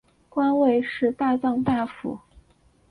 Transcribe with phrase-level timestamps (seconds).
[0.29, 2.17] 官位是大藏大辅。